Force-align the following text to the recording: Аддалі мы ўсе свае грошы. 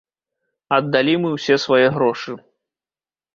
Аддалі 0.77 1.13
мы 1.25 1.29
ўсе 1.33 1.59
свае 1.65 1.83
грошы. 1.99 2.31